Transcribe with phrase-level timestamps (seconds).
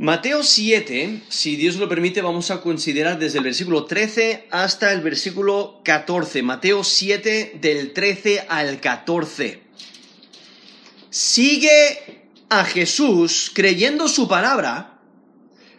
[0.00, 5.00] Mateo 7, si Dios lo permite, vamos a considerar desde el versículo 13 hasta el
[5.00, 6.40] versículo 14.
[6.44, 9.60] Mateo 7 del 13 al 14.
[11.10, 15.00] Sigue a Jesús creyendo su palabra,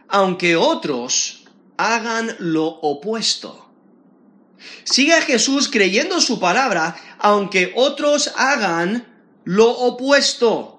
[0.09, 1.45] aunque otros
[1.77, 3.71] hagan lo opuesto.
[4.83, 9.07] Sigue a Jesús creyendo su palabra, aunque otros hagan
[9.45, 10.78] lo opuesto.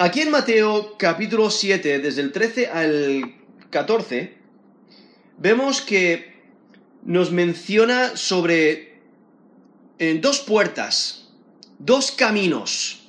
[0.00, 3.34] Aquí en Mateo capítulo 7, desde el 13 al
[3.70, 4.32] 14,
[5.38, 6.36] vemos que
[7.02, 9.00] nos menciona sobre
[9.98, 11.30] en dos puertas,
[11.80, 13.08] dos caminos.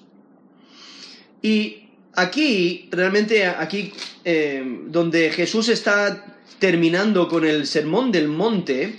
[1.43, 3.93] Y aquí, realmente aquí,
[4.25, 8.95] eh, donde Jesús está terminando con el sermón del monte,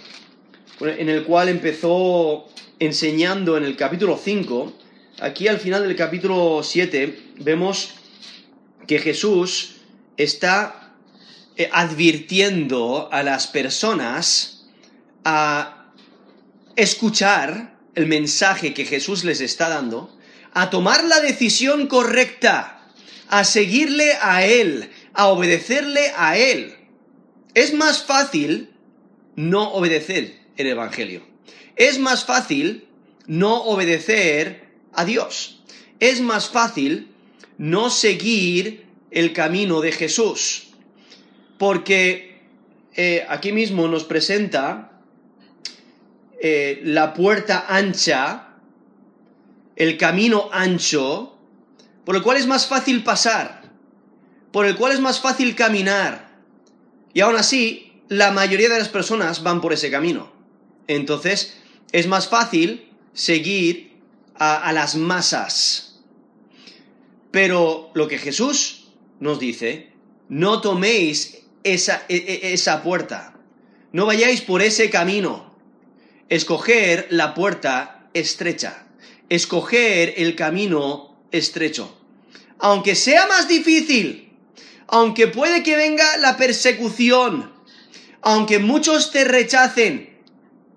[0.80, 2.46] en el cual empezó
[2.78, 4.74] enseñando en el capítulo 5,
[5.22, 7.94] aquí al final del capítulo 7 vemos
[8.86, 9.76] que Jesús
[10.16, 10.94] está
[11.56, 14.68] eh, advirtiendo a las personas
[15.24, 15.92] a
[16.76, 20.16] escuchar el mensaje que Jesús les está dando,
[20.52, 22.88] a tomar la decisión correcta,
[23.28, 26.76] a seguirle a Él, a obedecerle a Él.
[27.54, 28.70] Es más fácil
[29.36, 31.26] no obedecer el Evangelio.
[31.76, 32.88] Es más fácil
[33.26, 35.62] no obedecer a Dios.
[35.98, 37.09] Es más fácil
[37.60, 40.68] no seguir el camino de Jesús.
[41.58, 42.40] Porque
[42.94, 45.02] eh, aquí mismo nos presenta
[46.40, 48.54] eh, la puerta ancha,
[49.76, 51.36] el camino ancho,
[52.06, 53.70] por el cual es más fácil pasar,
[54.52, 56.30] por el cual es más fácil caminar.
[57.12, 60.32] Y aún así, la mayoría de las personas van por ese camino.
[60.86, 61.58] Entonces,
[61.92, 63.98] es más fácil seguir
[64.34, 65.89] a, las masas.
[67.30, 68.88] Pero lo que Jesús
[69.20, 69.92] nos dice,
[70.28, 73.38] no toméis esa, e, e, esa puerta,
[73.92, 75.54] no vayáis por ese camino,
[76.28, 78.86] escoger la puerta estrecha,
[79.28, 81.96] escoger el camino estrecho.
[82.58, 84.32] Aunque sea más difícil,
[84.86, 87.52] aunque puede que venga la persecución,
[88.22, 90.18] aunque muchos te rechacen,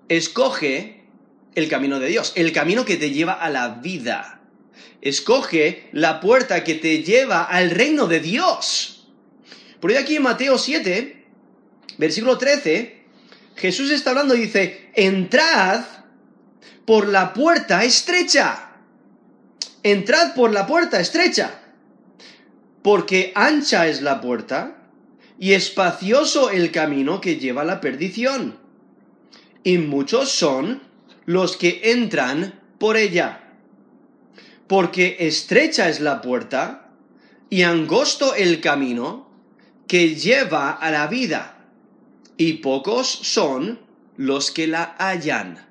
[0.08, 1.04] escoge
[1.54, 4.40] el camino de Dios, el camino que te lleva a la vida.
[5.00, 9.06] Escoge la puerta que te lleva al reino de Dios.
[9.80, 11.26] Por ello aquí en Mateo 7,
[11.98, 13.04] versículo 13,
[13.56, 15.84] Jesús está hablando y dice, entrad
[16.84, 18.70] por la puerta estrecha.
[19.82, 21.60] Entrad por la puerta estrecha.
[22.82, 24.78] Porque ancha es la puerta
[25.38, 28.58] y espacioso el camino que lleva a la perdición.
[29.62, 30.82] Y muchos son
[31.24, 33.43] los que entran por ella.
[34.74, 36.90] Porque estrecha es la puerta
[37.48, 39.30] y angosto el camino
[39.86, 41.68] que lleva a la vida,
[42.36, 43.78] y pocos son
[44.16, 45.64] los que la hallan.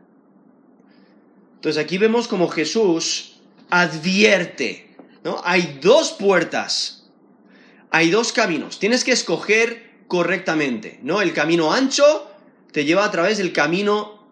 [1.55, 5.41] Entonces aquí vemos como Jesús advierte, ¿no?
[5.43, 7.09] Hay dos puertas,
[7.91, 11.21] hay dos caminos, tienes que escoger correctamente, ¿no?
[11.21, 12.31] El camino ancho
[12.71, 14.22] te lleva a través del camino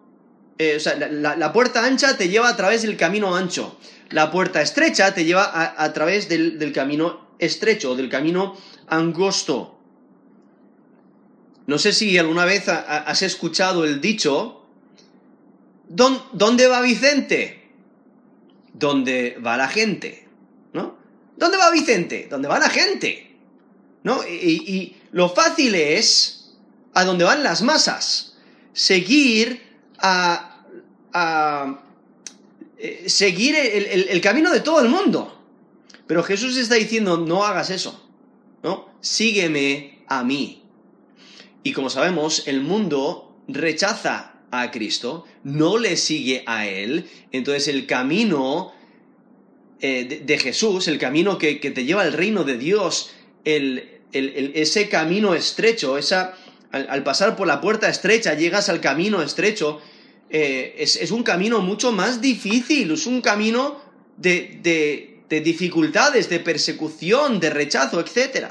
[0.58, 3.78] eh, o sea, la, puerta ancha te lleva a través del camino ancho.
[4.10, 8.56] La puerta estrecha te lleva a, través del, camino estrecho, del camino
[8.88, 9.78] angosto.
[11.66, 14.66] No sé si alguna vez has escuchado el dicho,
[15.88, 17.70] ¿dónde va Vicente?
[18.74, 20.28] ¿Dónde va la gente?
[20.74, 20.98] ¿No?
[21.36, 22.26] ¿Dónde va Vicente?
[22.30, 23.38] ¿Dónde va la gente?
[24.02, 24.22] ¿No?
[24.26, 26.52] y lo fácil es
[26.92, 28.34] a dónde van las masas.
[28.74, 29.71] Seguir
[30.02, 31.78] a,
[32.78, 35.38] eh, seguir el, camino de todo el mundo.
[36.06, 38.04] Pero Jesús está diciendo, no hagas eso,
[38.62, 38.88] ¿no?
[39.00, 40.62] Sígueme a mí.
[41.62, 47.86] Y como sabemos, el mundo rechaza a Cristo, no le sigue a Él, entonces el
[47.86, 48.72] camino
[49.80, 53.10] eh, de, Jesús, el camino que, te lleva al reino de Dios,
[53.44, 56.34] ese camino estrecho, esa,
[56.70, 59.80] al, pasar por la puerta estrecha llegas al camino estrecho,
[60.32, 63.80] eh, es, un camino mucho más difícil, es un camino
[64.16, 68.46] de, de dificultades, de persecución, de rechazo, etc.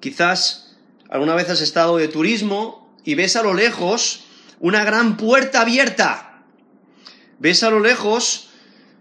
[0.00, 0.76] Quizás
[1.08, 4.24] alguna vez has estado de turismo y ves a lo lejos
[4.58, 6.42] una gran puerta abierta.
[7.38, 8.50] Ves a lo lejos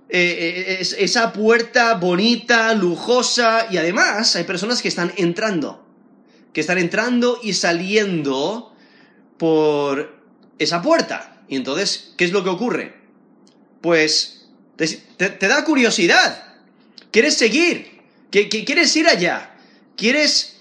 [0.10, 5.86] eh, eh, esa puerta bonita, lujosa, y además hay personas que están entrando,
[6.54, 8.76] que están entrando y saliendo
[9.38, 10.19] por
[10.60, 11.42] esa puerta.
[11.48, 12.94] Y entonces, ¿qué es lo que ocurre?
[13.82, 16.44] Pues te, da curiosidad.
[17.12, 18.00] Quieres seguir.
[18.30, 19.56] que, quieres ir allá,
[19.96, 20.58] quieres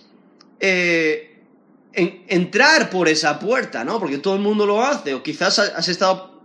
[0.61, 1.29] eh,
[1.93, 3.99] entrar por esa puerta, ¿no?
[3.99, 6.43] Porque todo el mundo lo hace, o quizás has estado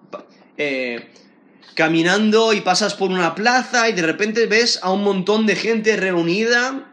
[0.58, 1.10] eh,
[1.76, 5.96] caminando y pasas por una plaza y de repente ves a un montón de gente
[5.96, 6.92] reunida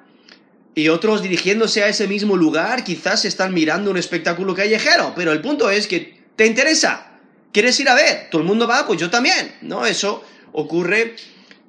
[0.74, 5.40] y otros dirigiéndose a ese mismo lugar, quizás están mirando un espectáculo callejero, pero el
[5.40, 7.18] punto es que te interesa,
[7.52, 9.86] quieres ir a ver, todo el mundo va, pues yo también, ¿no?
[9.86, 11.16] Eso ocurre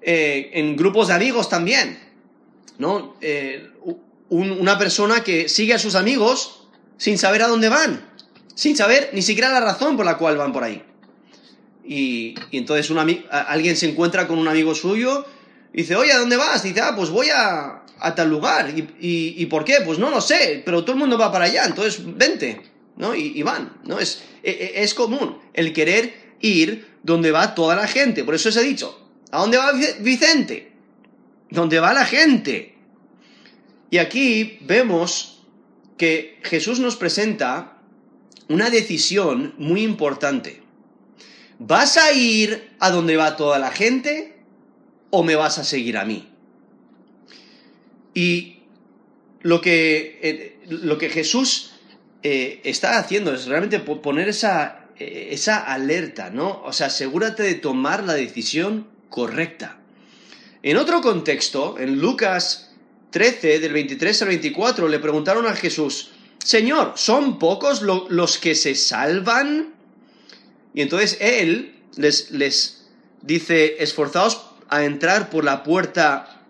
[0.01, 1.99] eh, en grupos de amigos también,
[2.77, 3.15] ¿no?
[3.21, 3.69] Eh,
[4.29, 6.67] una persona que sigue a sus amigos
[6.97, 8.09] sin saber a dónde van,
[8.55, 10.83] sin saber ni siquiera la razón por la cual van por ahí.
[11.83, 12.97] Y, entonces un
[13.29, 15.25] alguien se encuentra con un amigo suyo
[15.73, 16.63] y dice, oye, ¿a dónde vas?
[16.63, 17.83] Y dice, ah, pues voy a,
[18.15, 18.73] tal lugar.
[18.99, 19.79] ¿Y, por qué?
[19.85, 22.61] Pues no lo sé, pero todo el mundo va para allá, entonces vente,
[23.01, 23.15] ¿no?
[23.15, 23.97] Y, van, ¿no?
[23.97, 28.23] Es, e, e, es común el querer ir donde va toda la gente.
[28.23, 30.71] Por eso os he dicho, ¿a dónde va Vicente?
[31.49, 32.75] ¿Dónde va la gente?
[33.89, 35.41] Y aquí vemos
[35.97, 37.79] que Jesús nos presenta
[38.47, 40.61] una decisión muy importante.
[41.57, 44.37] ¿Vas a ir a donde va toda la gente
[45.09, 46.29] o me vas a seguir a mí?
[48.13, 48.59] Y
[49.41, 51.70] lo que, eh, lo que Jesús
[52.23, 56.61] eh, está haciendo es realmente poner esa, eh, esa alerta, ¿no?
[56.63, 59.79] O sea, asegúrate de tomar la decisión correcta.
[60.63, 62.71] En otro contexto, en Lucas
[63.09, 66.11] 13, del 23 al 24, le preguntaron a Jesús,
[66.43, 69.73] Señor, ¿son pocos los que se salvan?
[70.73, 72.85] Y entonces él les, les
[73.21, 76.40] dice, esforzaos a entrar por la puerta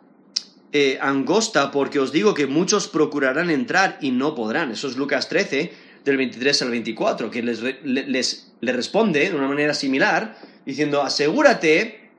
[0.73, 4.71] eh, angosta, porque os digo que muchos procurarán entrar y no podrán.
[4.71, 5.73] Eso es Lucas 13,
[6.05, 12.09] del 23 al 24, que les, les, responde de una manera similar, diciendo, asegúrate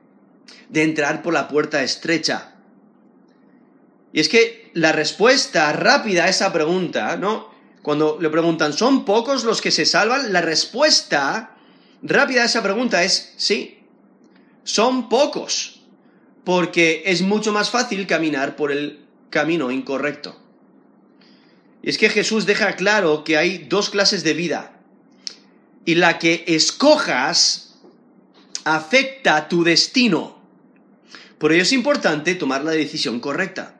[0.69, 2.55] de entrar por la puerta estrecha.
[4.11, 7.51] Y es que la respuesta rápida a esa pregunta, ¿no?
[7.81, 10.31] Cuando le preguntan, ¿son pocos los que se salvan?
[10.31, 11.57] La respuesta
[12.01, 13.79] rápida esa pregunta es sí.
[14.63, 15.72] Son pocos,
[16.43, 18.99] porque es mucho más fácil caminar por el
[19.29, 20.39] camino incorrecto.
[21.81, 24.79] Y es que Jesús deja claro que hay dos clases de vida.
[25.85, 27.75] Y la que escojas
[28.63, 30.41] afecta tu destino.
[31.37, 33.75] Por ello es importante tomar la decisión correcta.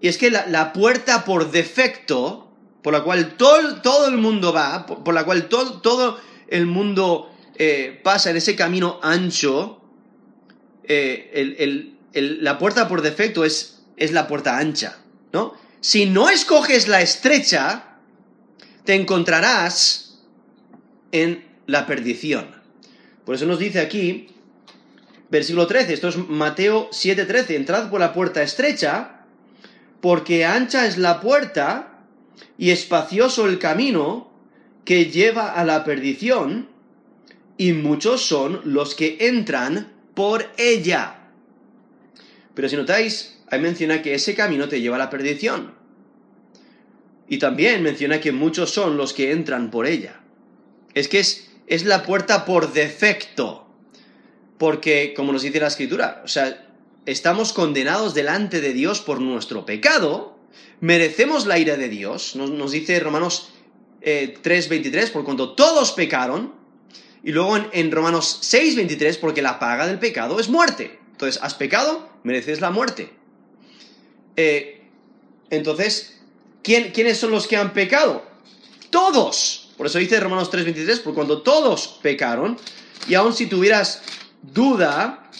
[0.00, 2.48] Y es que la, puerta por defecto,
[2.82, 6.18] por la cual todo, todo el mundo va, por, la cual todo, todo
[6.48, 9.79] el mundo eh, pasa en ese camino ancho,
[10.92, 14.98] eh, la puerta por defecto es, es la puerta ancha,
[15.32, 15.54] ¿no?
[15.80, 17.98] Si no escoges la estrecha,
[18.84, 20.18] te encontrarás
[21.12, 22.56] en la perdición.
[23.24, 24.28] Por eso nos dice aquí,
[25.30, 29.26] versículo 13, esto es Mateo 7:13, entrad por la puerta estrecha,
[30.00, 32.00] porque ancha es la puerta
[32.58, 34.32] y espacioso el camino
[34.84, 36.68] que lleva a la perdición,
[37.56, 41.30] y muchos son los que entran por ella.
[42.54, 45.74] Pero si notáis, ahí menciona que ese camino te lleva a la perdición.
[47.28, 50.20] Y también menciona que muchos son los que entran por ella.
[50.94, 53.66] Es que es, es la puerta por defecto.
[54.58, 56.68] Porque, como nos dice la escritura, o sea,
[57.06, 60.38] estamos condenados delante de Dios por nuestro pecado,
[60.80, 63.52] merecemos la ira de Dios, nos, nos dice Romanos
[64.02, 66.59] 3.23, eh, por cuanto todos pecaron,
[67.22, 70.98] y luego en, Romanos 6.23, porque la paga del pecado es muerte.
[71.12, 73.12] Entonces, has pecado, mereces la muerte.
[74.36, 74.82] Eh,
[75.50, 76.20] entonces,
[76.62, 78.24] ¿quiénes son los que han pecado?
[78.90, 79.70] Todos.
[79.76, 82.56] Por eso dice Romanos 3.23, por cuando todos pecaron,
[83.08, 84.02] y aun si tuvieras
[84.42, 85.30] duda,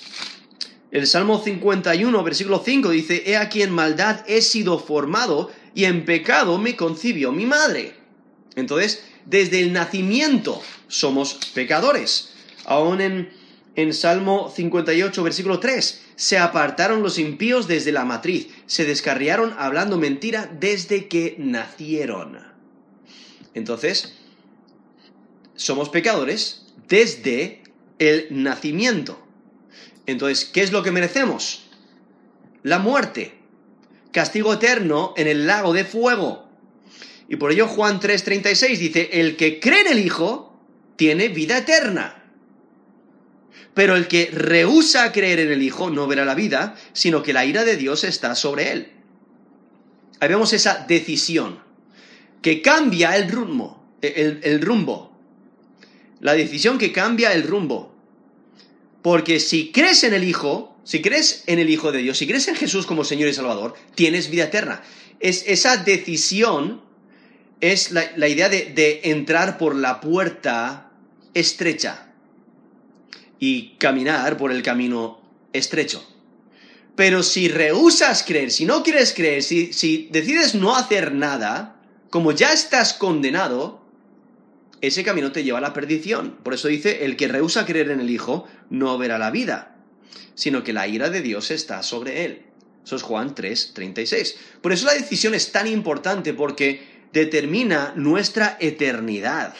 [0.90, 6.04] el Salmo 51, versículo 5 dice, He aquí en maldad he sido formado, y en
[6.04, 7.94] pecado me concibió mi madre.
[8.56, 12.32] Entonces, desde el nacimiento somos pecadores.
[12.64, 13.30] Aún en,
[13.76, 19.96] en Salmo 58, versículo 3, se apartaron los impíos desde la matriz, se descarriaron hablando
[19.96, 22.38] mentira desde que nacieron.
[23.54, 24.14] Entonces,
[25.54, 27.62] somos pecadores desde
[27.98, 29.18] el nacimiento.
[30.06, 31.70] Entonces, ¿qué es lo que merecemos?
[32.62, 33.38] La muerte,
[34.12, 36.50] castigo eterno en el lago de fuego.
[37.30, 40.60] Y por ello Juan 3:36 dice, el que cree en el Hijo
[40.96, 42.25] tiene vida eterna.
[43.72, 47.46] Pero el que rehúsa creer en el Hijo no verá la vida, sino que la
[47.46, 48.92] ira de Dios está sobre él.
[50.18, 51.60] Ahí vemos esa decisión
[52.42, 55.16] que cambia el rumbo, el, el rumbo.
[56.18, 57.94] La decisión que cambia el rumbo.
[59.02, 62.49] Porque si crees en el Hijo, si crees en el Hijo de Dios, si crees
[62.49, 64.82] en Jesús como Señor y Salvador, tienes vida eterna.
[65.20, 66.89] Es, esa decisión
[67.61, 70.90] es la, idea de, de entrar por la puerta
[71.35, 72.12] estrecha
[73.38, 75.21] y caminar por el camino
[75.52, 76.07] estrecho.
[76.97, 82.33] Pero si rehusas creer, si no quieres creer, si, si, decides no hacer nada, como
[82.33, 83.81] ya estás condenado,
[84.83, 86.37] ese camino te lleva a la perdición.
[86.43, 89.76] Por eso dice, el que rehúsa creer en el Hijo no verá la vida,
[90.35, 92.43] sino que la ira de Dios está sobre él.
[92.85, 94.37] Eso es Juan 3, 36.
[94.61, 99.55] Por eso la decisión es tan importante porque determina nuestra eternidad.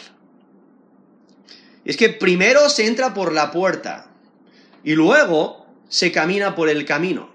[1.85, 4.11] Es que primero se entra por la puerta
[4.85, 7.31] y luego se camina por el camino.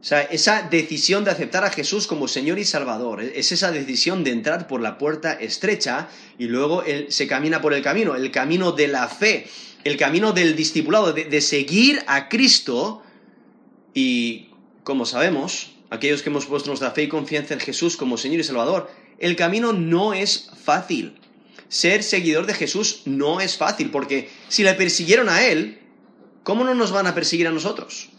[0.00, 4.22] O sea, esa decisión de aceptar a Jesús como Señor y Salvador, es esa decisión
[4.22, 8.72] de entrar por la puerta estrecha y luego se camina por el camino, el camino
[8.72, 9.46] de la fe,
[9.82, 13.02] el camino del discipulado, de seguir a Cristo
[13.94, 14.50] y,
[14.82, 18.44] como sabemos, aquellos que hemos puesto nuestra fe y confianza en Jesús como Señor y
[18.44, 21.18] Salvador, el camino no es fácil.
[21.68, 25.80] Ser seguidor de Jesús no es fácil, porque si le persiguieron a Él,
[26.42, 28.10] ¿cómo no nos van a perseguir a nosotros?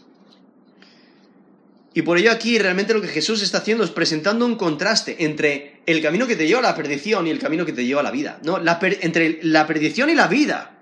[1.96, 5.80] Y por ello aquí realmente lo que Jesús está haciendo es presentando un contraste entre
[5.86, 8.04] el camino que te lleva a la perdición y el camino que te lleva a
[8.04, 8.38] la vida.
[8.42, 8.60] ¿no?
[9.00, 10.78] entre la perdición y la vida.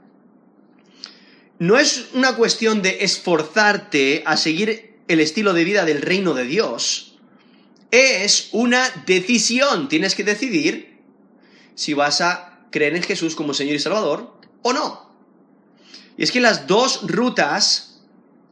[1.60, 6.46] No es una cuestión de esforzarte a seguir el estilo de vida del reino de
[6.46, 7.13] Dios.
[7.90, 9.88] Es una decisión.
[9.88, 11.00] Tienes que decidir
[11.74, 15.10] si vas a creer en Jesús como Señor y Salvador o no.
[16.16, 18.00] Y es que las dos rutas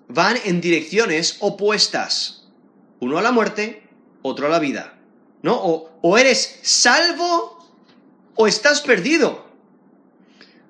[0.08, 2.42] van en direcciones opuestas
[3.00, 3.82] uno a la muerte,
[4.22, 4.98] otro a la vida.
[5.42, 5.56] ¿No?
[6.02, 7.68] O, eres salvo
[8.36, 9.44] o estás perdido.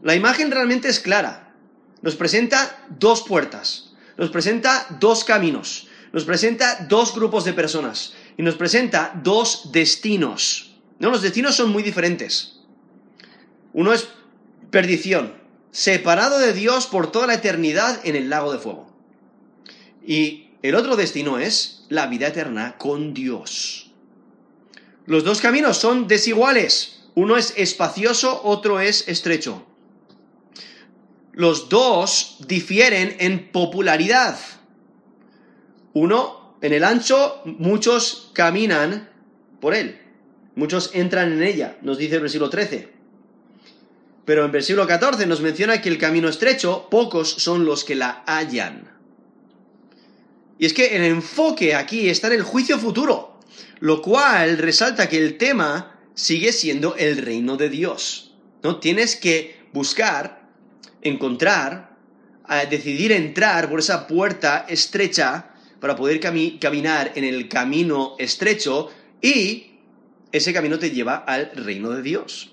[0.03, 1.55] La imagen realmente es clara.
[2.01, 8.43] Nos presenta dos puertas, nos presenta dos caminos, nos presenta dos grupos de personas y
[8.43, 10.77] nos presenta dos destinos.
[10.99, 11.11] ¿No?
[11.11, 12.61] Los destinos son muy diferentes.
[13.73, 14.09] Uno es
[14.71, 15.35] perdición,
[15.71, 18.93] separado de Dios por toda la eternidad en el lago de fuego.
[20.07, 23.91] Y el otro destino es la vida eterna con Dios.
[25.07, 27.01] Los dos caminos son desiguales.
[27.15, 29.67] Uno es espacioso, otro es estrecho.
[31.33, 34.39] Los dos difieren en popularidad.
[35.95, 39.11] Uno, en el ancho, muchos caminan
[39.61, 40.01] por él.
[40.55, 42.89] Muchos entran en ella, nos dice el versículo 13.
[44.25, 48.23] Pero en versículo 14 nos menciona que el camino estrecho, pocos son los que la
[48.27, 48.93] hallan.
[50.59, 53.41] Y es que el enfoque aquí está en el juicio futuro,
[53.81, 58.35] lo cual resalta que el tema sigue siendo el reino de Dios.
[58.63, 58.77] ¿no?
[58.77, 60.49] Tienes que buscar,
[61.01, 61.97] encontrar,
[62.71, 65.52] decidir entrar por esa puerta estrecha
[65.83, 68.89] para poder caminar en el camino estrecho
[69.21, 69.73] y
[70.31, 72.53] ese camino te lleva al reino de Dios.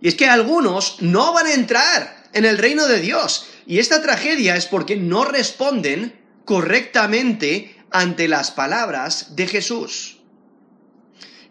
[0.00, 3.46] Y es que algunos no van a entrar en el reino de Dios.
[3.66, 10.16] Y esta tragedia es porque no responden correctamente ante las palabras de Jesús.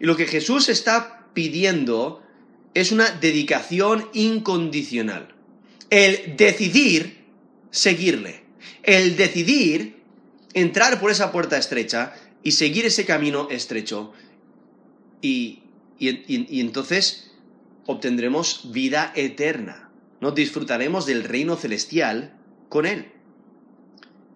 [0.00, 2.20] Y lo que Jesús está pidiendo
[2.74, 5.36] es una dedicación incondicional.
[5.88, 7.26] El decidir
[7.70, 8.42] seguirle.
[8.82, 10.01] El decidir
[10.54, 14.12] entrar por esa puerta estrecha y seguir ese camino estrecho.
[15.20, 15.62] Y,
[15.98, 17.30] y, entonces
[17.86, 19.90] obtendremos vida eterna.
[20.20, 22.34] Nos disfrutaremos del reino celestial
[22.68, 23.12] con Él.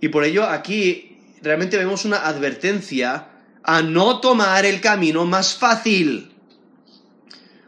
[0.00, 3.28] Y por ello aquí realmente vemos una advertencia
[3.62, 6.32] a no tomar el camino más fácil.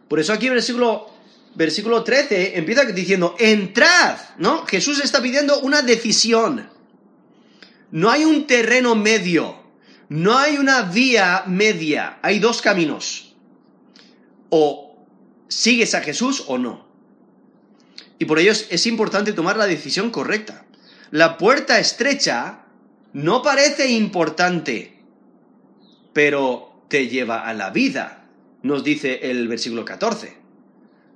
[0.08, 1.10] Por eso aquí en versículo,
[1.54, 4.64] versículo 13 empieza diciendo, entrad, ¿no?
[4.66, 6.68] Jesús está pidiendo una decisión.
[7.90, 9.56] No hay un terreno medio,
[10.08, 13.34] no hay una vía media, hay dos caminos.
[14.50, 14.96] O
[15.48, 16.86] sigues a Jesús o no.
[18.18, 20.64] Y por ello es importante tomar la decisión correcta
[21.10, 22.66] la puerta estrecha
[23.14, 24.98] no parece importante,
[26.12, 28.28] pero te lleva a la vida,
[28.62, 30.36] nos dice el versículo 14.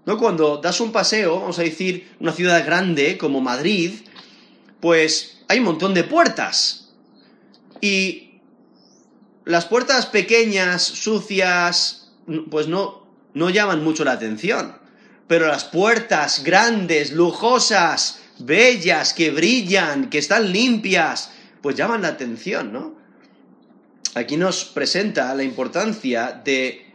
[0.06, 0.18] ¿No?
[0.18, 3.92] Cuando das un paseo, vamos a decir, una ciudad grande como Madrid,
[4.80, 6.88] pues hay un montón de puertas.
[7.82, 8.40] Y
[9.44, 12.10] las puertas pequeñas, sucias,
[12.50, 14.78] pues no, no llaman mucho la atención.
[15.26, 21.30] Pero las puertas grandes, lujosas, bellas, que brillan, que están limpias,
[21.60, 22.96] pues llaman la atención, ¿no?
[24.14, 26.94] Aquí nos presenta la importancia de,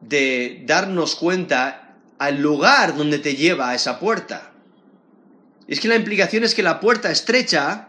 [0.00, 4.52] de darnos cuenta al lugar donde te lleva esa puerta.
[5.66, 7.88] es que la implicación es que la puerta estrecha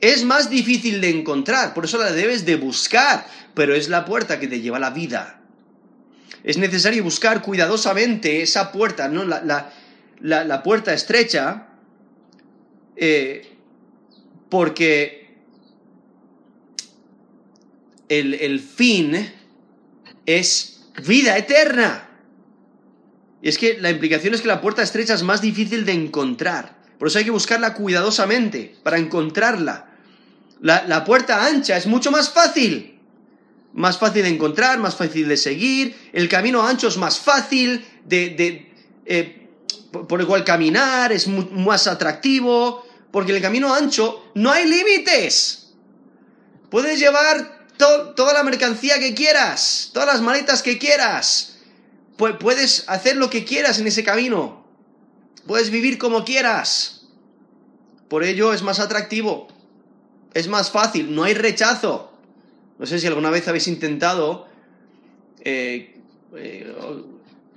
[0.00, 4.38] es más difícil de encontrar, por eso la debes de buscar, pero es la puerta
[4.38, 5.40] que te lleva a la vida.
[6.44, 9.24] Es necesario buscar cuidadosamente esa puerta, ¿no?
[9.24, 11.68] La, puerta estrecha,
[12.94, 13.56] eh,
[14.48, 15.34] porque
[18.08, 19.32] el, el fin
[20.26, 22.08] es vida eterna.
[23.42, 26.76] Y es que la implicación es que la puerta estrecha es más difícil de encontrar.
[26.98, 29.90] Por eso hay que buscarla cuidadosamente para encontrarla.
[30.60, 32.98] La, puerta ancha es mucho más fácil.
[33.74, 36.10] Más fácil de encontrar, más fácil de seguir.
[36.12, 38.72] El camino ancho es más fácil de,
[39.04, 39.48] eh,
[40.08, 42.86] por el cual caminar, es más atractivo.
[43.10, 45.72] Porque en el camino ancho no hay límites.
[46.70, 51.56] Puedes llevar toda la mercancía que quieras, todas las maletas que quieras
[52.16, 54.65] puedes hacer lo que quieras en ese camino.
[55.46, 57.06] Puedes vivir como quieras.
[58.08, 59.48] Por ello es más atractivo.
[60.34, 61.14] Es más fácil.
[61.14, 62.12] No hay rechazo.
[62.78, 64.46] No sé si alguna vez habéis intentado
[65.44, 65.94] eh,
[66.36, 66.74] eh,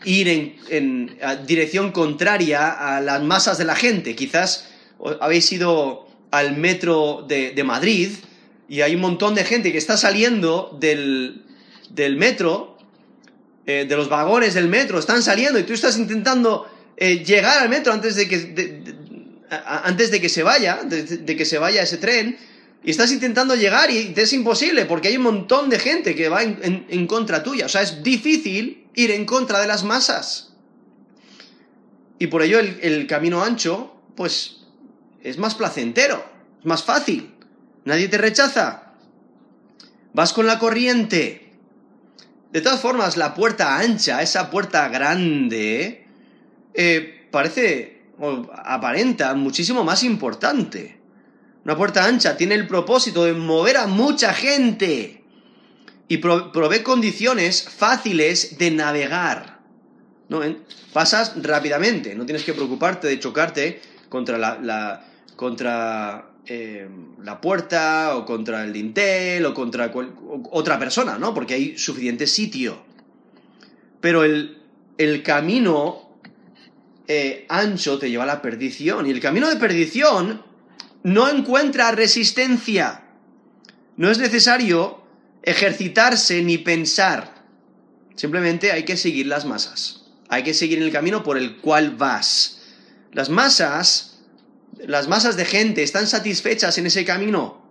[0.05, 4.15] ir en, dirección contraria a las masas de la gente.
[4.15, 4.69] Quizás
[5.19, 8.11] habéis ido al metro de, Madrid
[8.67, 11.43] y hay un montón de gente que está saliendo del,
[11.89, 12.77] del metro
[13.65, 16.67] eh, de los vagones del metro están saliendo y tú estás intentando
[17.01, 18.83] eh, llegar al metro antes de que,
[19.65, 22.37] antes de que se vaya, de, que se vaya ese tren,
[22.83, 26.27] y estás intentando llegar y te es imposible porque hay un montón de gente que
[26.27, 27.67] va en, contra tuya.
[27.67, 30.53] O sea, es difícil ir en contra de las masas.
[32.19, 34.57] Y por ello el, el camino ancho, pues,
[35.23, 36.25] es más placentero,
[36.59, 37.33] es más fácil.
[37.85, 38.93] Nadie te rechaza.
[40.13, 41.53] Vas con la corriente.
[42.51, 46.08] De todas formas, la puerta ancha, esa puerta grande,
[46.73, 50.99] eh, parece, o aparenta, muchísimo más importante.
[51.65, 55.23] Una puerta ancha tiene el propósito de mover a mucha gente
[56.07, 59.59] y provee condiciones fáciles de navegar.
[60.29, 60.41] ¿no?
[60.93, 65.05] Pasas rápidamente, no tienes que preocuparte de chocarte contra la
[65.39, 66.89] contra eh,
[67.23, 69.89] la puerta o contra el dintel o contra
[70.51, 71.33] otra persona, ¿no?
[71.33, 72.77] Porque hay suficiente sitio.
[74.01, 74.57] Pero el,
[75.23, 76.08] camino
[77.09, 80.45] eh, ancho te lleva a la perdición y el camino de perdición
[81.03, 83.03] no encuentra resistencia.
[83.97, 85.03] No es necesario
[85.43, 87.43] ejercitarse ni pensar.
[88.15, 90.05] Simplemente hay que seguir las masas.
[90.29, 92.61] Hay que seguir el camino por el cual vas.
[93.11, 94.09] Las masas
[94.87, 97.61] las masas de gente están satisfechas en ese camino.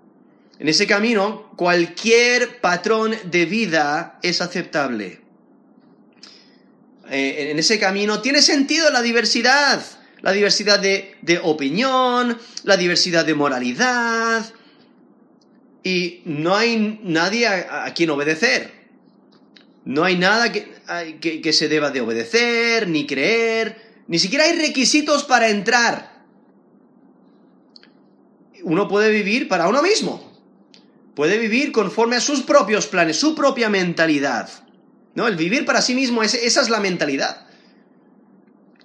[0.59, 5.20] En ese camino, cualquier patrón de vida es aceptable.
[7.11, 9.83] Eh, en ese camino tiene sentido la diversidad,
[10.21, 14.44] la diversidad de, opinión, la diversidad de moralidad,
[15.83, 18.77] y no hay nadie a, quien obedecer.
[19.85, 25.25] No hay nada que, que se deba de obedecer, ni creer, ni siquiera hay requisitos
[25.25, 26.18] para entrar
[28.62, 30.23] uno puede vivir para uno mismo.
[31.14, 34.49] Puede vivir conforme a sus propios planes, su propia mentalidad.
[35.18, 35.26] ¿No?
[35.26, 37.46] El vivir para sí mismo, esa es la mentalidad.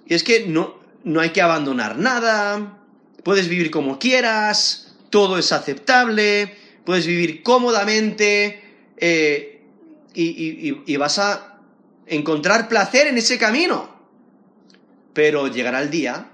[0.06, 2.78] Y es que no, no hay que abandonar nada,
[3.22, 8.62] puedes vivir como quieras, todo es aceptable, puedes vivir cómodamente
[8.96, 9.62] eh,
[10.14, 11.60] y vas a
[12.06, 13.94] encontrar placer en ese camino.
[15.12, 16.32] Pero llegará el día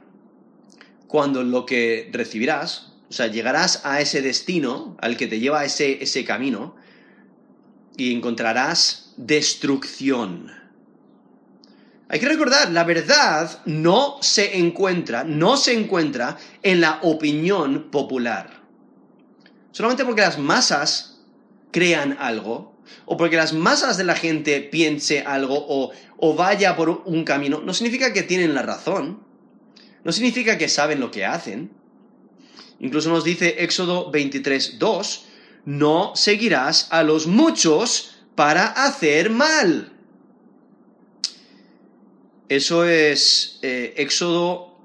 [1.08, 6.00] cuando lo que recibirás o sea, llegarás a ese destino, al que te lleva ese,
[6.00, 6.76] ese camino,
[7.96, 10.52] y encontrarás destrucción.
[12.09, 18.62] Hay que recordar, la verdad no se encuentra, no se encuentra en la opinión popular.
[19.70, 21.20] Solamente porque las masas
[21.70, 27.02] crean algo, o porque las masas de la gente piense algo o, o vaya por
[27.04, 29.22] un camino, no significa que tienen la razón,
[30.02, 31.70] no significa que saben lo que hacen,
[32.80, 35.24] Incluso nos dice Éxodo 23, 2,
[35.66, 39.92] no seguirás a los muchos para hacer mal.
[42.48, 44.81] Eso es eh, Éxodo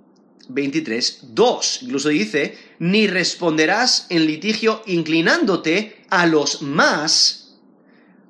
[0.50, 1.84] 23, 2.
[1.84, 7.56] Incluso dice, ni responderás en litigio inclinándote a los más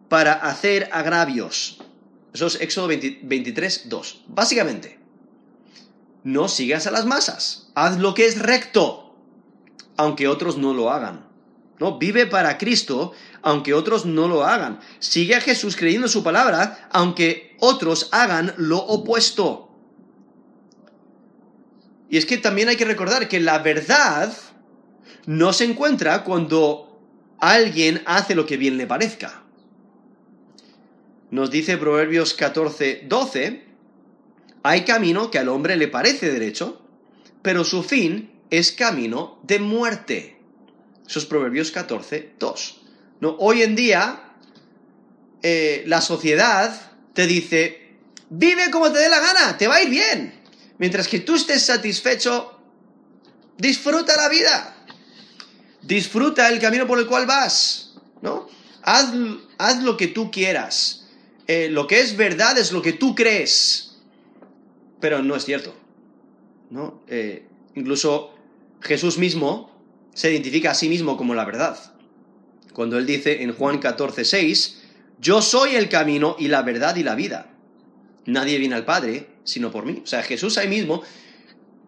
[0.10, 1.80] para hacer agravios.
[2.32, 4.26] Eso es Éxodo 23, 2.
[4.28, 5.00] Básicamente,
[6.24, 7.72] no sigas a las masas.
[7.74, 9.18] Haz lo que es recto
[9.98, 11.26] aunque otros no lo hagan.
[11.80, 11.98] ¿No?
[11.98, 14.80] Vive para Cristo, aunque otros no lo hagan.
[15.00, 19.70] Sigue a Jesús creyendo su palabra, aunque otros hagan lo opuesto.
[22.10, 24.34] Y es que también hay que recordar que la verdad
[25.26, 27.00] no se encuentra cuando
[27.40, 29.44] alguien hace lo que bien le parezca.
[31.32, 33.66] Nos dice Proverbios 14, 12,
[34.64, 36.82] hay camino que al hombre le parece derecho,
[37.42, 40.35] pero su fin es camino de muerte.
[41.08, 42.82] Eso es Proverbios 14, 2.
[43.22, 43.36] ¿No?
[43.40, 44.34] Hoy en día,
[45.42, 47.98] eh, la sociedad te dice,
[48.30, 50.42] vive como te dé la gana, te va a ir bien.
[50.78, 52.60] Mientras que tú estés satisfecho,
[53.58, 54.76] disfruta la vida.
[55.82, 57.96] Disfruta el camino por el cual vas.
[58.22, 58.48] ¿no?
[58.82, 59.14] Haz,
[59.58, 61.08] haz lo que tú quieras.
[61.48, 63.98] Eh, lo que es verdad es lo que tú crees.
[65.00, 65.76] Pero no es cierto.
[66.72, 67.04] ¿no?
[67.08, 68.34] Eh, incluso
[68.82, 69.75] Jesús mismo
[70.16, 71.78] se identifica a sí mismo como la verdad.
[72.74, 74.82] Cuando él dice en Juan 14, 6,
[75.20, 77.54] yo soy el camino y la verdad y la vida.
[78.26, 80.02] Nadie viene al Padre sino por mí.
[80.04, 81.04] O sea, Jesús ahí mismo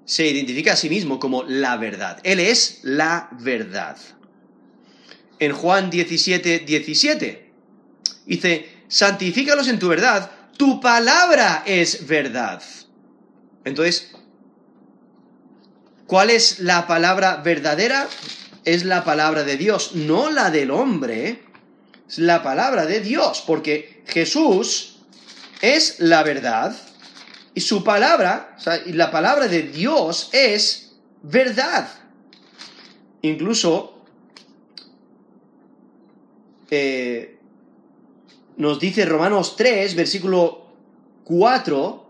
[0.05, 2.19] se identifica a sí mismo como la verdad.
[2.23, 3.97] Él es la verdad.
[5.39, 7.51] En Juan 17, 17,
[8.25, 12.61] dice, santifícalos en tu verdad, tu palabra es verdad.
[13.65, 14.11] Entonces,
[16.07, 18.07] ¿cuál es la palabra verdadera?
[18.65, 21.43] Es la palabra de Dios, no la del hombre,
[22.07, 24.99] es la palabra de Dios, porque Jesús
[25.61, 26.75] es la verdad
[27.53, 30.91] y su palabra, o sea, y la palabra de Dios es
[31.23, 31.89] verdad.
[33.23, 34.03] Incluso
[36.69, 37.39] eh,
[38.57, 40.67] nos dice Romanos 3, versículo
[41.23, 42.06] 4,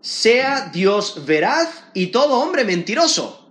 [0.00, 3.48] sea Dios veraz y todo hombre mentiroso.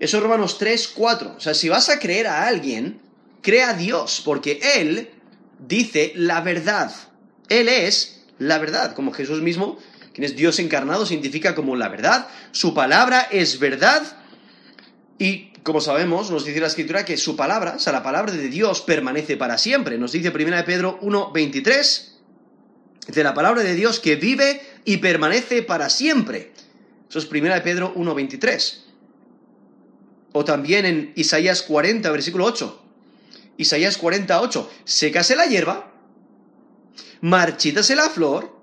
[0.00, 1.34] Eso es Romanos 3, 4.
[1.36, 3.00] O sea, si vas a creer a alguien,
[3.42, 5.10] crea a Dios, porque Él
[5.66, 6.92] dice la verdad.
[7.48, 9.78] Él es la verdad, como Jesús mismo,
[10.12, 14.02] quien es Dios encarnado, significa como la verdad, su palabra es verdad
[15.18, 18.48] y como sabemos, nos dice la escritura que su palabra, o sea, la palabra de
[18.48, 19.98] Dios permanece para siempre.
[19.98, 22.08] Nos dice 1 Pedro 1.23,
[23.08, 26.52] de la palabra de Dios que vive y permanece para siempre.
[27.08, 28.78] Eso es 1 Pedro 1.23.
[30.32, 32.84] O también en Isaías 40, versículo 8.
[33.56, 35.88] Isaías 48, sécase la hierba
[37.20, 38.56] marchítase la flor,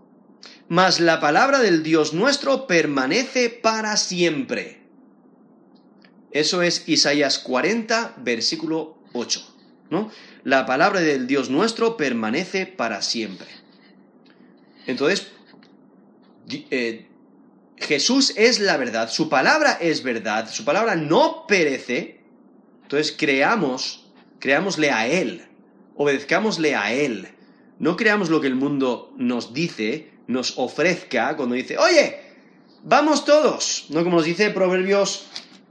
[0.68, 4.82] mas la palabra del Dios nuestro permanece para siempre.
[6.32, 9.56] Eso es Isaías 40, versículo 8.
[9.90, 10.12] ¿no?
[10.44, 13.48] La palabra del Dios nuestro permanece para siempre.
[14.88, 15.28] Entonces,
[16.50, 17.08] eh,
[17.78, 22.22] Jesús es la verdad, su palabra es verdad, su palabra no perece.
[22.84, 24.06] Entonces creamos,
[24.40, 25.46] creámosle a Él,
[25.96, 27.30] obedezcámosle a Él.
[27.80, 32.20] No creamos lo que el mundo nos dice, nos ofrezca, cuando dice, oye,
[32.84, 33.88] vamos todos.
[33.90, 35.28] No como nos dice Proverbios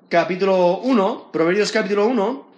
[0.08, 2.54] capítulo 1, Proverbios capítulo 1,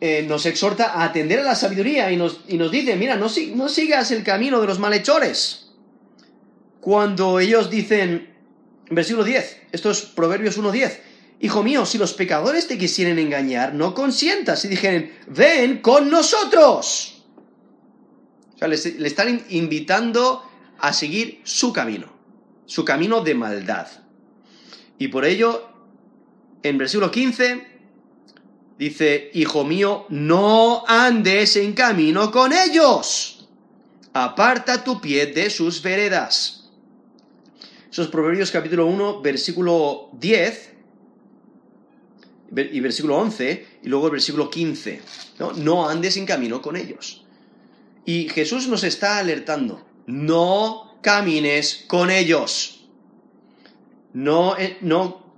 [0.00, 3.28] eh, nos exhorta a atender a la sabiduría y nos, y nos dice, mira, no,
[3.54, 5.65] no sigas el camino de los malhechores.
[6.86, 8.32] Cuando ellos dicen,
[8.88, 11.00] versículo 10, esto es Proverbios 1.10,
[11.40, 17.24] Hijo mío, si los pecadores te quisieren engañar, no consientas y dijeren, ven con nosotros.
[18.54, 22.06] O sea, le, están invitando a seguir su camino,
[22.66, 23.88] su camino de maldad.
[24.96, 25.68] Y por ello,
[26.62, 27.66] en versículo 15,
[28.78, 33.48] dice, Hijo mío, no andes en camino con ellos.
[34.12, 36.62] Aparta tu pie de sus veredas.
[37.96, 40.74] Esos Proverbios capítulo 1, versículo 10
[42.54, 45.00] y versículo 11 y luego el versículo 15.
[45.56, 45.88] ¿no?
[45.88, 47.24] andes en camino con ellos.
[48.04, 52.86] Y Jesús nos está alertando, no camines con ellos.
[54.12, 55.32] No, no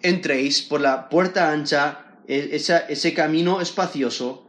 [0.00, 4.46] entréis por la puerta ancha, e, ese camino espacioso,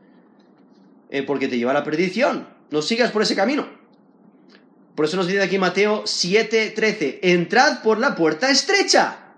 [1.09, 2.47] eh, porque te lleva a la perdición.
[2.69, 3.78] No sigas por ese camino.
[4.99, 9.29] Por eso nos dice aquí Mateo 7:13, entrad por la puerta estrecha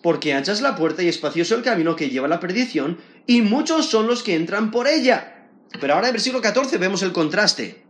[0.00, 3.42] porque ancha es la puerta y espacioso el camino que lleva a la perdición, y
[3.42, 5.48] muchos son los que entran por ella.
[5.80, 7.82] Pero ahora en versículo 14 vemos el contraste.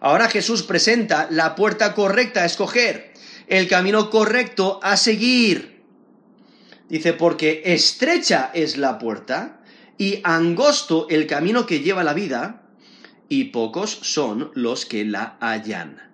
[0.00, 3.12] Ahora Jesús presenta la puerta correcta a escoger,
[3.46, 5.82] el camino correcto a seguir.
[6.88, 9.60] Dice, porque estrecha es la puerta
[9.98, 12.65] y angosto el camino que lleva la vida,
[13.28, 16.12] y pocos son los que la hallan.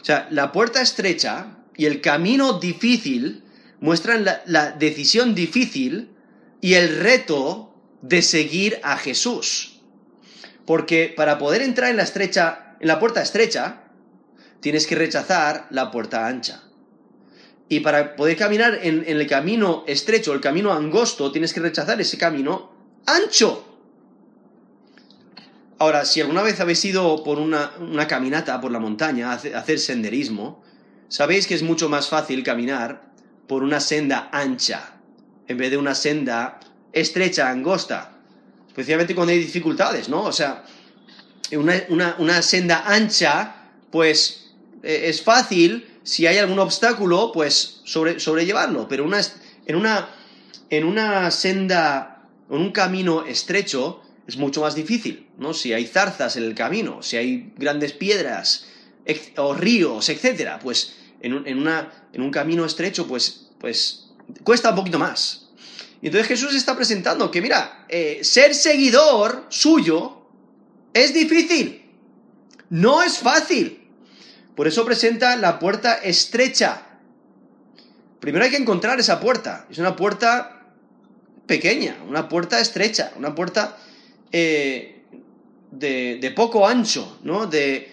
[0.00, 3.44] O sea, la puerta estrecha y el camino difícil
[3.80, 6.10] muestran la, decisión difícil
[6.60, 9.80] y el reto de seguir a Jesús.
[10.66, 13.84] Porque para poder entrar en la estrecha, en la puerta estrecha,
[14.60, 16.62] tienes que rechazar la puerta ancha.
[17.68, 22.18] Y para poder caminar en, el camino estrecho, el camino angosto, tienes que rechazar ese
[22.18, 22.70] camino
[23.06, 23.71] ancho.
[25.82, 30.62] Ahora, si alguna vez habéis ido por una, caminata por la montaña, a hacer senderismo,
[31.08, 33.10] sabéis que es mucho más fácil caminar
[33.48, 35.00] por una senda ancha,
[35.48, 36.60] en vez de una senda
[36.92, 38.16] estrecha, angosta.
[38.68, 40.22] Especialmente cuando hay dificultades, ¿no?
[40.22, 40.64] O sea,
[41.50, 44.52] una, senda ancha, pues
[44.84, 50.08] eh, es fácil si hay algún obstáculo, pues sobre, sobrellevarlo, pero en, una,
[50.70, 54.00] en una senda, en un camino estrecho,
[54.32, 55.52] es mucho más difícil, ¿no?
[55.52, 58.64] Si hay zarzas en el camino, si hay grandes piedras
[59.36, 64.06] o ríos, etcétera, pues en un, en, una, en un camino estrecho, pues, pues
[64.42, 65.50] cuesta un poquito más.
[66.00, 70.22] Y entonces Jesús está presentando que, mira, eh, ser seguidor suyo
[70.94, 71.84] es difícil,
[72.70, 73.86] no es fácil.
[74.56, 76.86] Por eso presenta la puerta estrecha.
[78.18, 79.66] Primero hay que encontrar esa puerta.
[79.70, 80.70] Es una puerta
[81.46, 83.76] pequeña, una puerta estrecha, una puerta
[84.32, 85.02] eh,
[85.70, 87.46] de, poco ancho, ¿no?
[87.46, 87.92] De,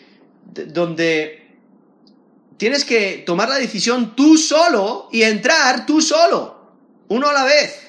[0.68, 1.48] donde
[2.58, 6.74] tienes que tomar la decisión tú solo y entrar tú solo,
[7.10, 7.88] uno a la vez.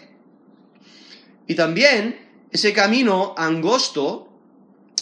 [1.47, 4.29] Y también ese camino angosto,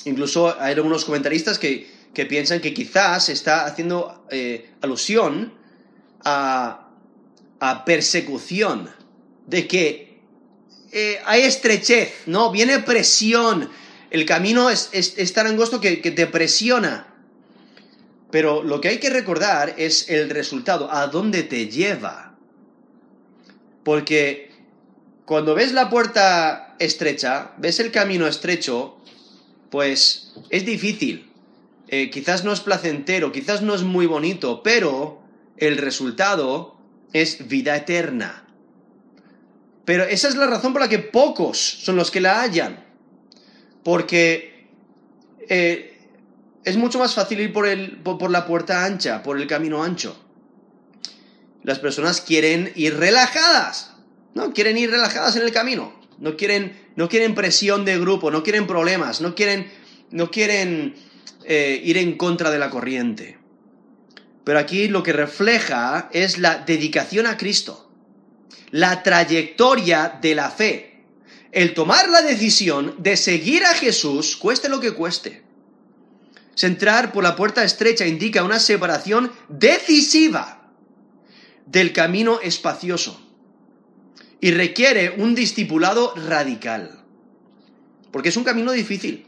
[0.04, 5.54] incluso hay algunos comentaristas que que piensan que quizás está haciendo eh, alusión
[6.24, 6.84] a,
[7.86, 8.90] persecución,
[9.46, 10.07] de que
[10.92, 12.50] eh, hay estrechez, ¿no?
[12.50, 13.70] Viene presión,
[14.10, 17.14] el camino es, tan angosto que, que te presiona.
[18.30, 22.36] Pero lo que hay que recordar es el resultado, a dónde te lleva.
[23.84, 24.50] Porque
[25.24, 28.96] cuando ves la puerta estrecha, ves el camino estrecho,
[29.70, 31.30] pues es difícil.
[31.88, 35.22] Eh, quizás no es placentero, quizás no es muy bonito, pero
[35.56, 36.76] el resultado
[37.12, 38.47] es vida eterna.
[39.88, 42.84] Pero esa es la razón por la que pocos son los que la hallan.
[43.82, 44.68] Porque
[45.48, 45.98] eh,
[46.62, 47.66] es mucho más fácil ir por,
[48.02, 50.14] por la puerta ancha, por el camino ancho.
[51.62, 53.94] Las personas quieren ir relajadas,
[54.34, 54.52] ¿no?
[54.52, 55.98] Quieren ir relajadas en el camino.
[56.18, 59.72] No quieren, no quieren presión de grupo, no quieren problemas, no quieren,
[60.10, 60.96] no quieren
[61.44, 63.38] eh, ir en contra de la corriente.
[64.44, 67.87] Pero aquí lo que refleja es la dedicación a Cristo,
[68.70, 71.04] la trayectoria de la fe,
[71.52, 75.42] el tomar la decisión de seguir a Jesús, cueste lo que cueste.
[76.60, 80.72] Entrar por la puerta estrecha indica una separación decisiva
[81.66, 83.20] del camino espacioso
[84.40, 87.04] y requiere un discipulado radical,
[88.10, 89.26] porque es un camino difícil.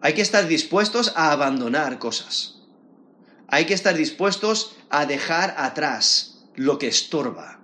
[0.00, 2.60] Hay que estar dispuestos a abandonar cosas.
[3.48, 7.57] Hay que estar dispuestos a dejar atrás lo que estorba.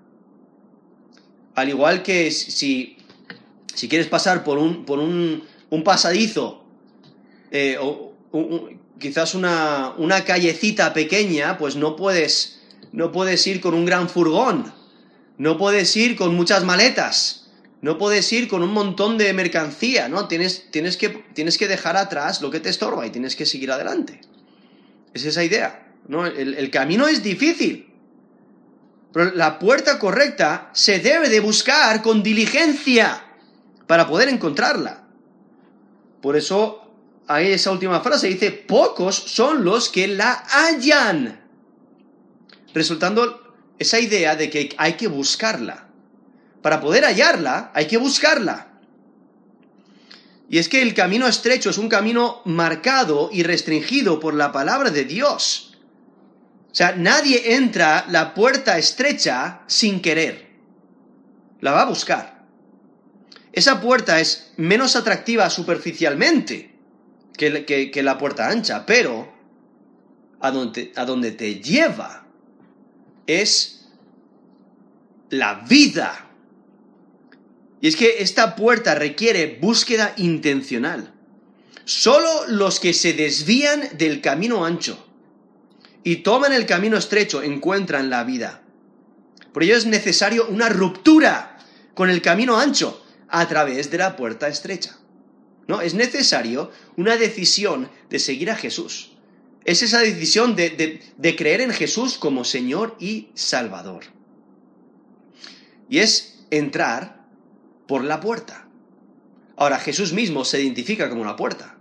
[1.54, 2.96] Al igual que si,
[3.74, 5.42] si quieres pasar por un, por un,
[5.84, 6.64] pasadizo,
[7.50, 8.12] eh, o
[8.98, 12.60] quizás una, una callecita pequeña, pues no puedes,
[12.92, 14.72] no puedes ir con un gran furgón,
[15.38, 17.50] no puedes ir con muchas maletas,
[17.82, 20.26] no puedes ir con un montón de mercancía, ¿no?
[20.26, 23.70] Tienes, tienes, que, tienes que dejar atrás lo que te estorba y tienes que seguir
[23.70, 24.20] adelante.
[25.12, 26.26] Es esa idea, ¿no?
[26.26, 27.92] El, camino es difícil,
[29.14, 33.24] pero la puerta correcta se debe de buscar con diligencia
[33.86, 35.04] para poder encontrarla.
[36.20, 36.92] Por eso,
[37.26, 41.40] ahí esa última frase dice, pocos son los que la hallan.
[42.74, 45.84] Resultando esa idea de que hay que buscarla
[46.64, 48.68] para poder hallarla hay que buscarla.
[50.48, 54.88] Y es que el camino estrecho es un camino marcado y restringido por la palabra
[54.88, 55.63] de Dios.
[56.74, 60.48] O sea, nadie entra la puerta estrecha sin querer.
[61.60, 62.48] La va a buscar.
[63.52, 66.74] Esa puerta es menos atractiva superficialmente
[67.36, 69.32] que, la puerta ancha, pero
[70.40, 72.26] a donde, a donde te lleva
[73.28, 73.86] es
[75.30, 76.28] la vida
[77.80, 81.14] y es que esta puerta requiere búsqueda intencional.
[81.84, 85.13] Solo los que se desvían del camino ancho
[86.04, 88.62] y toman el camino estrecho encuentran la vida.
[89.52, 91.58] Por ello es necesario una ruptura
[91.94, 94.98] con el camino ancho a través de la puerta estrecha.
[95.66, 95.80] ¿No?
[95.80, 99.12] Es necesario una decisión de seguir a Jesús.
[99.64, 104.04] Es esa decisión de, de creer en Jesús como Señor y Salvador.
[105.88, 107.24] Y es entrar
[107.86, 108.68] por la puerta.
[109.56, 111.78] Ahora, Jesús mismo se identifica como la puerta.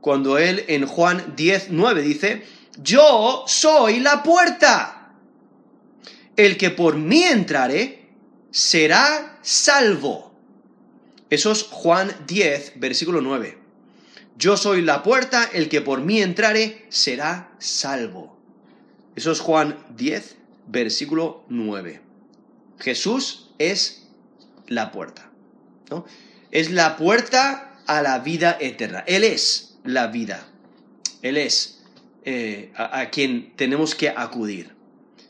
[0.00, 2.44] Cuando él en Juan 10, 9 dice,
[2.78, 4.96] yo soy la puerta.
[6.36, 8.08] el que por mí entrare
[8.50, 10.32] será salvo.
[11.28, 13.58] Eso es Juan 10, versículo 9.
[14.36, 18.38] Yo soy la puerta, el que por mí entrare será salvo.
[19.16, 20.36] Eso es Juan 10,
[20.68, 22.00] versículo 9.
[22.78, 24.08] Jesús es
[24.66, 25.30] la puerta.
[25.90, 26.06] ¿no?
[26.50, 29.04] Es la puerta a la vida eterna.
[29.06, 30.46] Él es la vida.
[31.22, 31.79] Él es
[32.24, 34.74] eh, a, quien tenemos que acudir.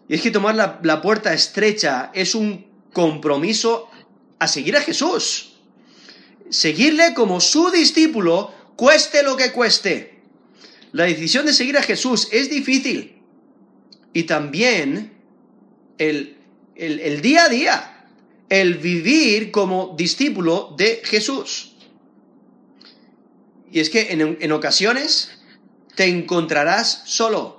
[0.09, 3.88] Y es que tomar la, la puerta estrecha es un compromiso
[4.38, 5.53] a seguir a Jesús.
[6.48, 10.20] Seguirle como su discípulo, cueste lo que cueste.
[10.92, 13.20] La decisión de seguir a Jesús es difícil.
[14.12, 15.12] Y también
[15.98, 16.37] el,
[16.74, 18.07] el, día a día,
[18.48, 21.76] el vivir como discípulo de Jesús.
[23.70, 25.39] Y es que en, en ocasiones
[26.00, 27.58] te encontrarás solo.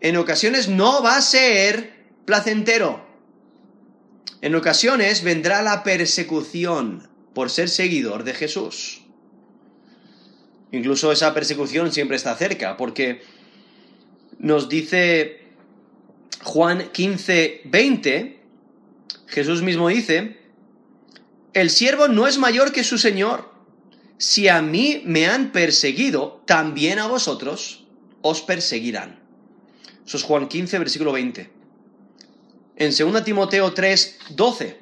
[0.00, 3.06] En ocasiones no va a ser placentero.
[4.40, 9.02] En ocasiones vendrá la persecución por ser seguidor de Jesús.
[10.72, 13.20] Incluso esa persecución siempre está cerca, porque
[14.38, 15.48] nos dice
[16.44, 18.40] Juan 15, 20,
[19.26, 20.38] Jesús mismo dice,
[21.52, 23.57] el siervo no es mayor que su Señor.
[24.18, 27.84] Si a mí me han perseguido, también a vosotros
[28.20, 29.20] os perseguirán.
[30.04, 31.50] Eso es Juan 15, versículo 20.
[32.76, 34.78] En 2 Timoteo 3, 12,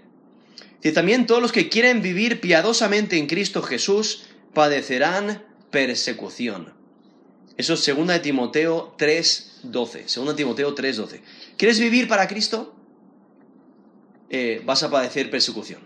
[0.83, 6.75] dice también todos los que quieren vivir piadosamente en Cristo Jesús padecerán persecución.
[7.57, 10.05] Eso es 2 Timoteo 3, 12.
[10.15, 11.23] 2 Timoteo 3, 12.
[11.57, 12.75] ¿Quieres vivir para Cristo?
[14.31, 15.81] Eh, vas a padecer persecución.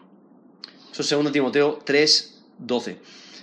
[0.93, 2.99] Eso es 2 Timoteo 3, 12.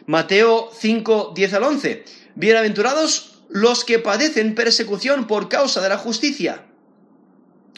[0.07, 2.05] Mateo 5, 10 al 11.
[2.35, 6.63] Bienaventurados los que padecen persecución por causa de la justicia,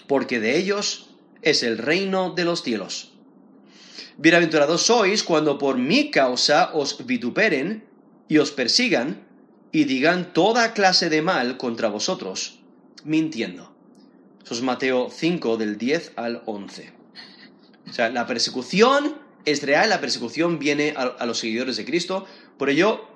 [0.06, 1.10] porque de ellos
[1.42, 3.14] es el reino de los cielos.
[4.18, 7.84] Bienaventurados sois cuando por mi causa os vituperen
[8.28, 9.26] y os persigan
[9.72, 12.60] y digan toda clase de mal contra vosotros,
[13.04, 13.74] mintiendo.
[14.46, 16.94] Eso es Mateo 5 del 10 al 11.
[17.90, 22.26] O sea, la persecución es real, la persecución viene a, los seguidores de Cristo.
[22.58, 23.08] Por ello,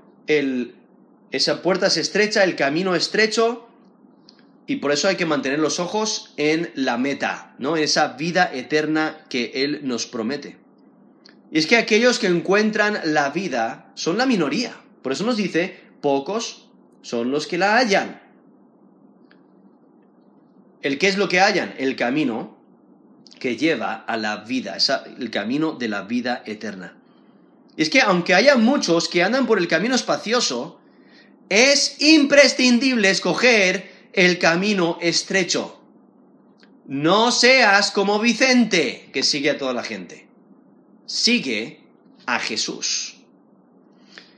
[1.32, 3.68] esa puerta es estrecha, el camino estrecho,
[4.66, 7.76] y por eso hay que mantener los ojos en la meta, ¿no?
[7.76, 10.58] En esa vida eterna que Él nos promete.
[11.52, 14.76] Y es que aquellos que encuentran la vida son la minoría.
[15.02, 16.70] Por eso nos dice, pocos
[17.02, 18.22] son los que la hallan.
[20.82, 21.74] ¿El qué es lo que hallan?
[21.78, 22.58] El camino
[23.44, 24.78] que lleva a la vida,
[25.20, 26.96] el camino de la vida eterna.
[27.76, 30.80] Y es que aunque haya muchos que andan por el camino espacioso,
[31.50, 35.78] es imprescindible escoger el camino estrecho.
[36.88, 40.26] No seas como Vicente, que sigue a toda la gente.
[41.06, 41.82] Sigue
[42.26, 43.18] a Jesús.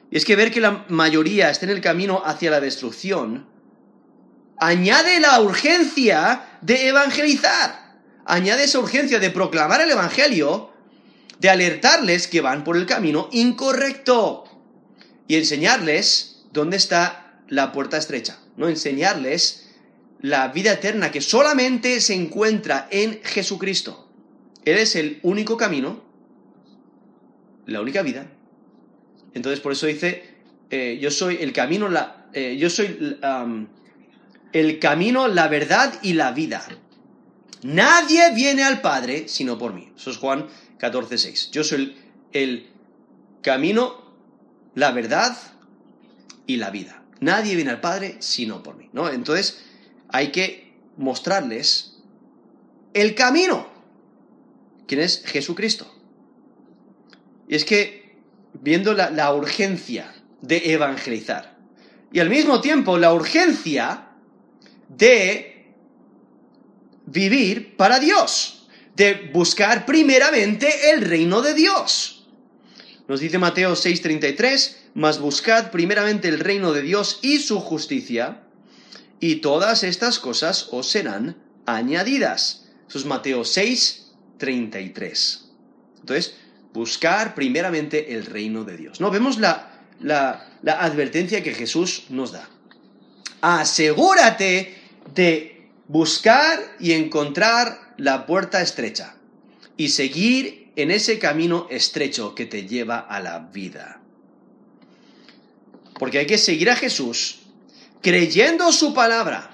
[0.09, 3.45] Y es que ver que la mayoría está en el camino hacia la destrucción,
[4.57, 7.84] añade la urgencia de evangelizar,
[8.25, 10.71] añade esa urgencia de proclamar el Evangelio,
[11.39, 14.45] de alertarles que van por el camino incorrecto
[15.27, 19.69] y enseñarles dónde está la puerta estrecha, no enseñarles
[20.21, 24.09] la vida eterna que solamente se encuentra en Jesucristo.
[24.63, 26.03] Él es el único camino,
[27.65, 28.27] la única vida
[29.35, 30.23] entonces por eso dice,
[30.71, 33.17] eh, yo soy el camino, la, eh, yo soy
[34.53, 36.65] el camino, la verdad y la vida.
[37.65, 39.91] Nadie viene al Padre sino por mí.
[39.97, 40.47] Eso es Juan
[40.77, 41.49] 14, 6.
[41.51, 41.97] Yo soy
[42.31, 42.69] el,
[43.41, 44.13] camino,
[44.75, 45.35] la verdad
[46.45, 47.03] y la vida.
[47.21, 48.89] Nadie viene al Padre sino por mí.
[48.93, 49.09] ¿no?
[49.09, 49.65] Entonces
[50.09, 51.97] hay que mostrarles
[52.93, 53.67] el camino.
[54.85, 55.91] ¿Quién es Jesucristo?
[57.47, 58.15] Y es que
[58.53, 61.57] viendo la, urgencia de evangelizar
[62.13, 64.09] y al mismo tiempo la urgencia
[64.87, 65.54] de
[67.05, 72.25] vivir para Dios, de buscar primeramente el reino de Dios.
[73.07, 78.41] Nos dice Mateo 6:33, mas buscad primeramente el reino de Dios y su justicia,
[79.19, 82.67] y todas estas cosas os serán añadidas.
[82.87, 85.45] Eso es Mateo 6:33.
[85.99, 86.35] Entonces,
[86.73, 88.99] buscar primeramente el reino de Dios.
[88.99, 92.49] No, vemos la, la, advertencia que Jesús nos da.
[93.41, 94.75] Asegúrate
[95.13, 95.54] de
[95.87, 99.15] buscar y encontrar la puerta estrecha
[99.77, 104.01] y seguir en ese camino estrecho que te lleva a la vida.
[105.97, 107.39] Porque hay que seguir a Jesús
[108.01, 109.51] creyendo su palabra,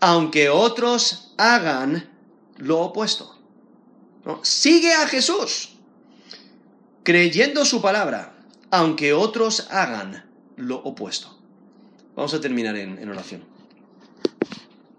[0.00, 2.10] aunque otros hagan
[2.56, 3.38] lo opuesto.
[4.42, 5.74] Sigue a Jesús,
[7.02, 8.34] creyendo su palabra,
[8.70, 10.24] aunque otros hagan
[10.56, 11.38] lo opuesto.
[12.14, 13.51] Vamos a terminar en oración.